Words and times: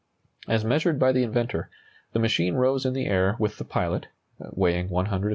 As 0.47 0.65
measured 0.65 0.97
by 0.97 1.11
the 1.11 1.21
inventor, 1.21 1.69
the 2.13 2.17
machine 2.17 2.55
rose 2.55 2.87
in 2.87 2.93
the 2.93 3.05
air 3.05 3.35
with 3.37 3.59
the 3.59 3.63
pilot 3.63 4.07
(weighing 4.39 4.89
190 4.89 5.27
lbs.) 5.27 5.29